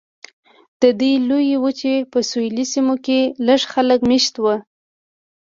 [0.81, 4.55] د دې لویې وچې په سویلي سیمو کې لږ خلک مېشت وو.